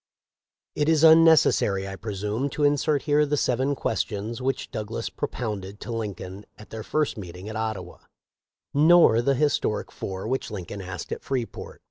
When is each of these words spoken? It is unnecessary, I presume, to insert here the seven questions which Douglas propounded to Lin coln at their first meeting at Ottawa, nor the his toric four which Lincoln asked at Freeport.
It 0.73 0.89
is 0.89 1.03
unnecessary, 1.03 1.87
I 1.87 1.95
presume, 1.95 2.49
to 2.57 2.63
insert 2.63 3.03
here 3.03 3.23
the 3.23 3.37
seven 3.37 3.75
questions 3.75 4.41
which 4.41 4.71
Douglas 4.71 5.11
propounded 5.11 5.79
to 5.81 5.91
Lin 5.91 6.15
coln 6.15 6.43
at 6.57 6.71
their 6.71 6.81
first 6.81 7.17
meeting 7.19 7.47
at 7.47 7.55
Ottawa, 7.55 7.99
nor 8.73 9.21
the 9.21 9.35
his 9.35 9.59
toric 9.59 9.91
four 9.91 10.27
which 10.27 10.49
Lincoln 10.49 10.81
asked 10.81 11.11
at 11.11 11.21
Freeport. 11.21 11.79